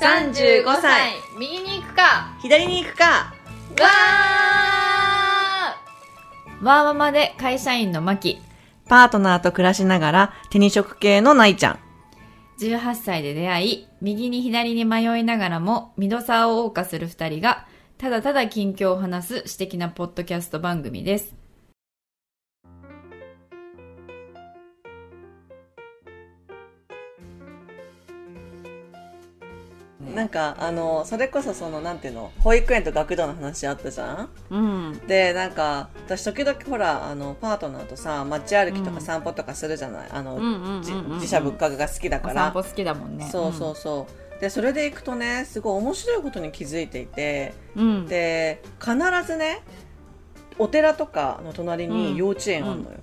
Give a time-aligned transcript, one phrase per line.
[0.00, 8.40] 35歳右に行くか左に行くかわーワーママで会社員のマキ。
[8.86, 11.78] パートナーと暮らしながら手に職系のないちゃん。
[12.60, 21.34] 18歳で出会い、右に左に迷いながらも、ミドサーを謳歌する二人が、ただただ近況を話す私的なポッドキャスト番組です。
[30.14, 34.28] なんか、あの、それこそその、なんていうの、保育園と学童の話あったじゃん？
[34.50, 35.00] うん。
[35.06, 42.62] で、なんか、私時々ほら、あの、パートナーとさ、街歩きとか散歩とかするじゃない、あの、うんうんうんうんじ自社仏閣が好きだからお散歩。
[42.62, 43.28] 好きだもんね。
[43.30, 44.06] そうそうそ
[44.38, 44.40] う。
[44.40, 47.82] で、それで行くとね、すごい面白いことに気づいていて、うん。
[47.82, 48.06] うん。
[48.06, 49.62] で、必ずね、
[50.58, 52.96] お寺とかの隣に幼稚園あるのよ。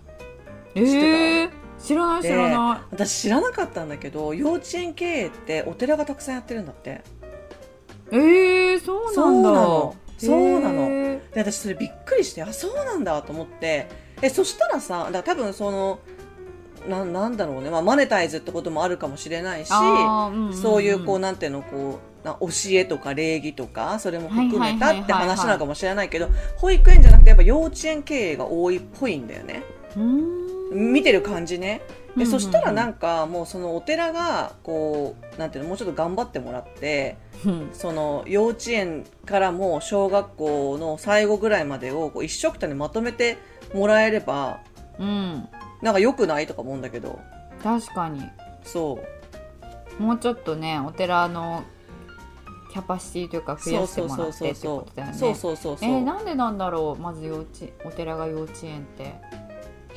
[0.76, 1.50] えー、
[1.86, 7.02] 知らない知でらな私知らなかったんだけど幼稚園経営ってお寺がたくさんやってるんだって。
[8.12, 8.16] い。
[8.16, 9.14] えー、そうなんだ。
[9.14, 9.96] そうなの。
[10.18, 10.82] そうなの。
[10.90, 13.88] へで私それびっくりしてあそうなんだと思って。
[14.22, 16.00] えそしたらさだ多分その
[16.88, 20.54] ななんだろうね、まあ、マネタイズってこともあるかもしれないし、うんうんうん。
[20.54, 29.64] そういうこうなんていうのこうな教えとか礼儀とかそれも含めたって話なのかもしれないけど保育園じゃなくてやっぱ幼稚園経営が多いっぽいんだよね。
[29.96, 31.82] ーうん見てる感じね。
[31.88, 32.20] うんうんうん。
[32.20, 37.70] でそしたらなんかもうそのお寺がこうなんていうのもうちょっと頑張ってもらってうん。
[37.74, 43.38] その幼稚園からも小学校の最後ぐらいまでをこう一緒くたにまとめて
[43.74, 44.60] もらえれば
[45.00, 45.48] うん。
[45.82, 47.20] なんか良くないとか思うんだけど。
[47.64, 48.22] 確かに。
[48.64, 49.00] そ
[50.00, 50.02] う。
[50.02, 51.64] もうちょっとね、お寺の
[52.72, 55.18] キャパシティというか増そうやしてそうそうもらってってそうそうことだよね。
[55.18, 55.90] そうそうそうそう。
[55.90, 57.48] えー、なんでなんだろうまず幼稚
[57.86, 59.04] お寺が幼稚園って。
[59.04, 59.45] いやそうなんだわかないそう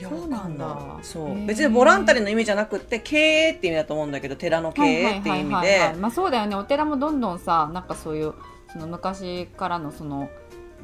[0.05, 1.47] へー。
[1.47, 6.57] 別にボランタリーの意味じゃなくって経営って意味だと思うんだけど寺の経営っていう意味でまあそうだよね。
[6.57, 8.35] お寺もどんどんさなんかそういう
[8.73, 10.29] その昔からのその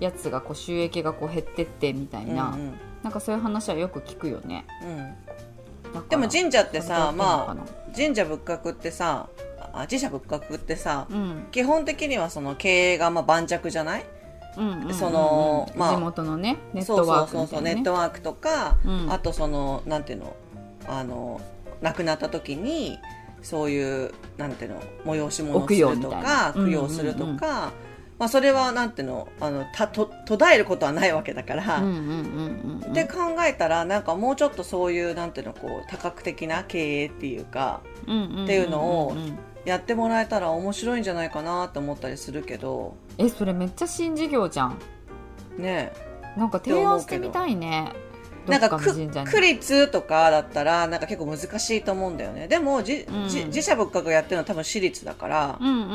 [0.01, 2.75] やつがこう収益がこう減ってってみたいな、うんうん。
[3.03, 4.65] なんかそういう話はよく聞くよね。
[4.83, 6.09] うん。
[6.09, 7.57] でも神社ってさまああ
[7.95, 9.29] 神社仏閣ってさ
[9.73, 11.47] あ自社仏閣ってさうん。
[11.53, 14.01] 基本的にはその経営がまあ盤石じゃない？
[14.01, 14.24] うんうんうんうん
[14.55, 19.13] そのまあ地元のねネッそうトワークそうそうそう、ネットワークとか、うん。
[19.13, 20.37] あとそのなんていうの
[20.87, 21.41] あの
[21.81, 22.99] 亡くなった時に
[23.43, 27.73] そういうなんていうの催し物をするとか供養するとか、
[28.19, 31.83] まあ、それはなんていうのあのたと途絶えることはないわけだから、
[32.93, 42.97] で考えたらなんかもうちょっとそういうなんていうのこう多角的な経営っていうかうんうんうんうんっていうのをんんやってもらえたら面白いんじゃないかなと思ったりするけど。
[43.19, 44.79] えそれめっちゃ新事業じゃん。
[45.59, 45.93] ね
[46.37, 47.93] なんか提案してみたいね。
[48.47, 52.47] なんか区立とかだったらなんか結構難しいと思うんだよね。
[52.47, 53.29] でもじ、うん。
[53.29, 55.91] じ自社仏閣がやってるのは多分私立だから、うんうんうんう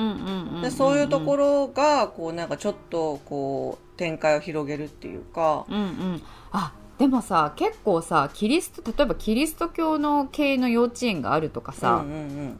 [0.52, 6.22] んうんでそういうところがこうなんかちょっとこう展開を広げるっていうか、うんうん。
[6.52, 12.60] あでもさ結構さキリスト例えばキリスト教の系の幼稚園があるとかさ、うんうん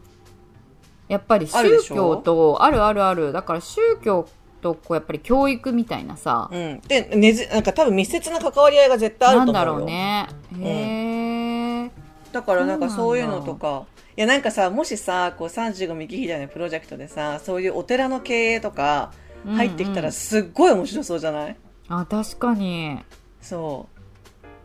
[1.10, 4.30] やっぱり宗教とあるあるあるだから宗教
[4.62, 6.62] とこうやっぱり教育みたいなさ、うん。
[6.62, 9.58] うん、でねずなんか多分密接な関わり合いが絶対あると思うよ。
[9.58, 10.28] なんだろうね。
[10.62, 11.92] へえ、
[12.32, 13.84] だからなんかそそういうのとか。
[14.18, 19.14] いやなんかさもしさこう35右左のプロジェクトでさそういうお寺の経営とか
[19.48, 21.56] 入ってきたうんうんらすっごい面白そうじゃない、
[21.88, 23.00] あ確かに。
[23.42, 24.00] そう。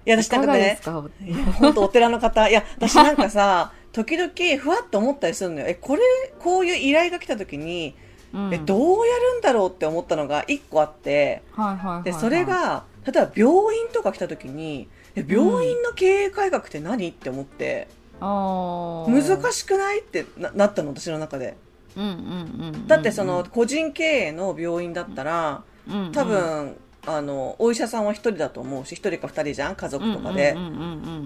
[0.06, 1.04] いや私なんかねがですか？
[1.24, 2.48] いや本当お寺の方。
[2.48, 5.66] いや私なんかさ 時々ふわっと思ったりするのよ。
[5.68, 6.02] えこれ
[6.40, 7.94] こういう依頼が来た時に、
[8.34, 8.52] うん。
[8.52, 11.42] えどうやるんだろうって思ったのが一個あって。
[11.52, 12.02] はいはいはいはい。
[12.02, 17.08] でそれが例えば病院とか来た時にえ病院の経営改革って何？
[17.08, 17.86] って思って。
[18.20, 20.00] 難しくない？
[20.00, 21.56] ってななったの私の中で。
[21.96, 26.12] うんうんうんうんだってその個人経営の病院だったらうんうん。
[26.12, 29.76] 多分あのお医者さんは一人だと思うし一人か二人じゃん？
[29.76, 30.76] 家族とかで、うんうんうんう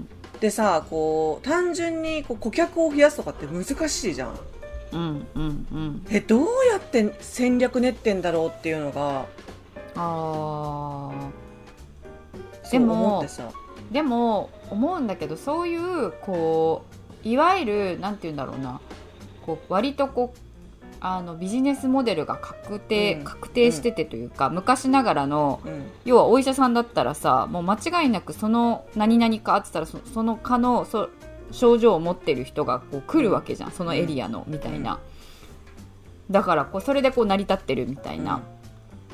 [0.01, 0.09] ん
[0.41, 4.39] でさこう単純にこう顧客を増やすとかって難しいじゃん。
[4.93, 5.67] うんうんうん。
[5.73, 9.27] うんえどうやって戦略練ってんだろうっていうのが
[9.97, 11.11] あ
[12.71, 13.25] でも
[13.91, 16.85] でも思うんだけどそういうこ
[17.25, 17.65] ういわゆ
[17.95, 18.81] るなんて言うんだろうな。
[19.45, 20.39] こう割とこう
[21.01, 23.25] あのビジネスモデルが確定、うん。
[23.25, 25.87] 確定しててというか、昔ながらのうん。
[26.05, 31.09] 要はお医者さんだったらさもう間違いなくその何々かあってたらそその科のそ
[31.51, 34.99] 症状を持ってる人がこう来るわけじゃん、そのエリアのみたいな、
[36.31, 38.43] だからこうそれでこう成り立ってるみたいな、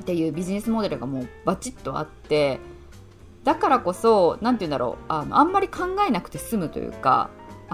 [0.00, 2.58] っていうビジネスモデルがもうバチッとあって
[3.44, 5.04] だからこそなんて言うんだろう。
[5.08, 7.30] あのあんまり考えなくて済むというか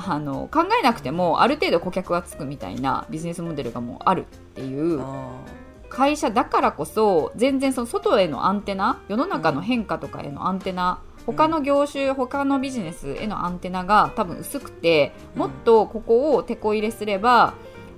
[0.07, 4.25] あの考えなくてもある程度顧客がつくみたいなビジネスモデルがもうあるっ
[4.55, 5.45] ていうあ
[5.91, 17.55] 会社だからこそ全然その外へのアンテナ世の中の変化とかへのアンテナ、他の業種他のビジネスへのアンテナが多分薄くてもっとここを手こ入れすれば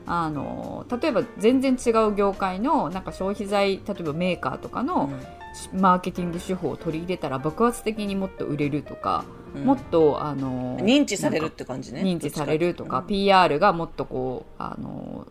[0.07, 5.11] あの例えば全然違う業界のなんか消費財例えばメーカーとかーの
[5.73, 9.65] マーケティング手法を取り入れたら爆発的にもっと売れるとか、うん。
[9.65, 12.03] もっとあの認知されるって感じね。
[12.03, 15.27] 認知されるとか、どっち PR がもっとこうあの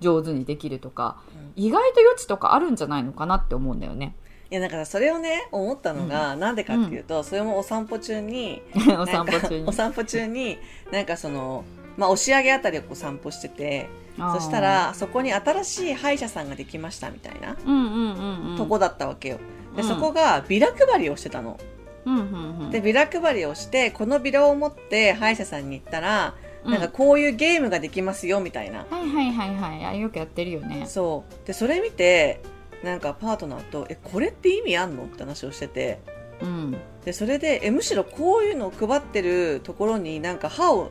[0.00, 1.18] 上手にできるとか、
[1.56, 1.64] うん。
[1.64, 4.14] 意外と余地とかあるんじゃないのかなって思うんだよね。
[4.50, 8.62] いやだからそれをね思ったのがなんでかっていうと、それもお散歩中に
[8.98, 9.64] お散歩中に。
[9.66, 10.58] お散歩中に
[10.92, 11.64] なんかその
[11.96, 18.56] まあ押上あたりをこう散歩しててそしたらそこに新しい歯医者さんができましたみたいなうんうんうんうん。
[18.56, 19.38] とこだったわけよ。
[19.74, 19.88] でうん。
[19.88, 21.58] そこがビラ配りをしてたの。
[22.06, 22.70] うんうんうん。
[22.70, 26.34] でビラ配りをしてこのビラを持って歯医者さんに行ったら、
[26.64, 26.70] うん。
[26.72, 28.86] なんかこういうゲームができますよみたいな。
[28.90, 29.84] はいはいはいはい。
[29.86, 30.84] あよくやってるよね。
[30.86, 31.46] そう。
[31.46, 32.40] でそれ見て
[32.82, 35.98] なんかパートナーと「えこれって意味あんの?」って話をしてて。
[36.42, 36.76] うん。
[37.04, 40.90] でそれでえむしろこういうのを配ってるところになんか歯を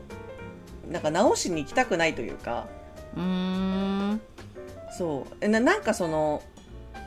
[0.89, 2.67] なんか直しに行きたくないというか。
[3.15, 4.21] うーん。
[4.97, 5.35] そう。
[5.41, 6.41] えななんかその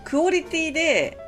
[0.04, 1.18] クオリティで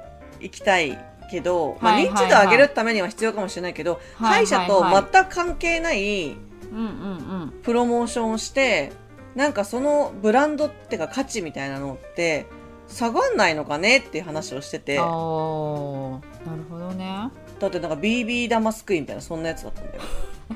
[0.41, 0.99] 行きたい
[1.31, 4.47] けど、まあ、認知度を上げるためには必要かもしれないけど、はいはいはい。
[4.47, 6.37] 歯医者と全く関係ない
[7.63, 8.93] プロモーションをして
[9.35, 12.47] なんかそのブランドっていうか価値みたいなのって
[12.89, 14.97] 下がんないのかねっていう話をしてて。
[14.97, 15.03] うん。
[15.03, 15.09] ああ
[16.49, 17.31] なるほどね。
[17.61, 20.03] だってなんか BB 玉すくいみたいなそんなやつだったんだよ。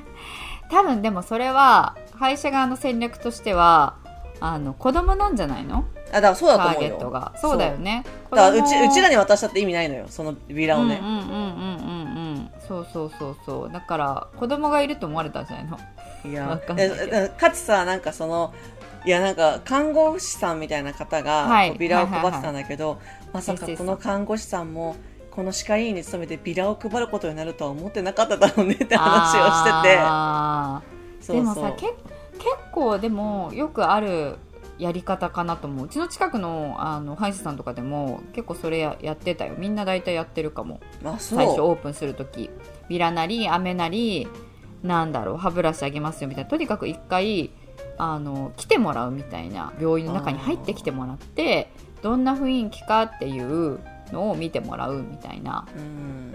[0.71, 3.95] 多分でもそれは会社側の戦略としては
[4.39, 5.85] あの子供なんじゃないの？
[6.13, 6.89] あだからそうだターと思うよ。
[6.89, 7.33] ゲットが。
[7.37, 8.03] そうだよね。
[8.31, 11.27] だからうちうちらにに渡したって意味ないのよそのビラをね、うんうんうんうん。
[11.27, 13.71] うんうんそうそうそうそう。
[13.71, 15.79] だから子供がいると思われたんじゃないの？
[16.25, 17.03] いやわかんないけど。
[17.03, 18.53] ええかつさなんかその
[19.05, 21.69] いやなんか看護師さんみたいな方がはい。
[21.69, 22.99] こうビラを配ってたんだけど、
[23.33, 24.95] まさかこの看護師さんも
[25.29, 29.97] この歯科医院に勤めてビラを配ることになるとは思ってなかっただろうねって話をしてて。
[29.99, 31.23] あー。
[31.25, 31.55] そうそう。
[31.55, 31.95] でもさけ結
[32.71, 34.37] 構でもよくある
[34.77, 35.85] やり方かなと思う。
[35.85, 39.55] うちの近くのあの歯医者さんとかでも結構それややってたよ。
[39.57, 40.79] みんな大体やってるかも。
[41.19, 42.49] 最初オープンする時。
[42.89, 44.27] ビラなり飴なり
[44.81, 46.49] なんだろう歯ブラシあげますよみたいな。
[46.49, 47.51] とにかく一回
[47.97, 51.71] あの来てもらうみたいな病院の中に入ってきてもらって
[52.01, 53.79] どんな雰囲気かっていう
[54.11, 55.67] のを見てもらうみたいな。
[55.75, 56.33] うん。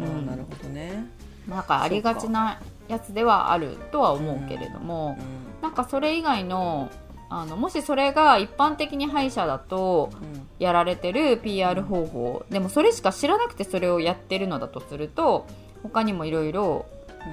[0.00, 0.06] あうん。
[0.06, 1.06] ーなるほどね、
[1.48, 5.16] なんかありがちなやつではあるとは思うけれども、
[5.60, 6.90] うなんかそれ以外の
[7.28, 10.48] あのもしそれが一般的に歯医者だとんうん。
[10.58, 15.46] やられてる PR 方法でもそれしか知らなくてそれをやってるのだとすると
[15.82, 16.86] 他にもいろいろ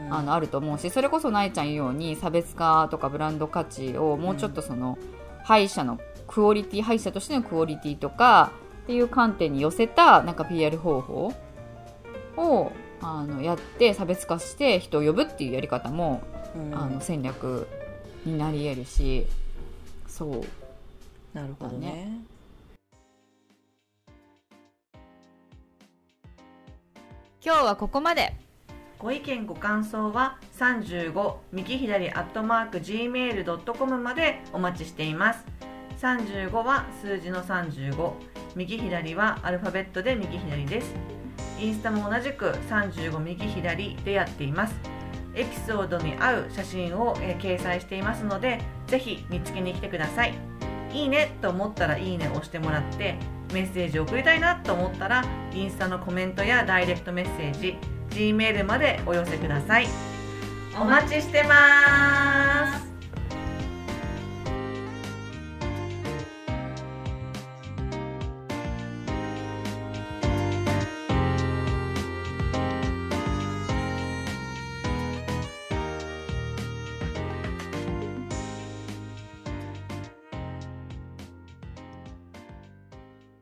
[0.10, 4.98] あると思うしそれこそなえちゃん言うように差別化とかブランド価値をもうちょっとその
[5.44, 8.51] 歯医者のクオリティ歯医者としてのクオリティとか
[8.84, 11.34] っていう観点に寄せたなんか PR 方法
[12.38, 16.22] をあのやって差別化して人を呼ぶっていうやり方も
[16.56, 16.75] うん。
[16.75, 17.68] あの戦略
[18.25, 19.28] になり得るし
[20.13, 20.44] そう。
[21.33, 22.19] なるほどね。
[27.44, 28.35] 今日はここまで。
[28.99, 35.44] ご意見ご感想は35右左アットマーク gmail.com までお待ちしています。
[35.99, 38.14] 35は数字の35
[38.56, 40.94] 右左はアルファベットで右左です。
[41.59, 44.76] インスタも同じく35右左でやっています
[45.35, 50.33] エピソードに合う写真を、え掲載していますので是非見つけに来てください。
[50.92, 53.16] いいねと思ったらいいねを押してもらって
[53.52, 57.78] メッセージを送りたいなと思ったらインスタのコメントやダイレクトメッセージ
[58.11, 59.87] Gmail までお寄せください。
[60.80, 62.63] お待ちしてます。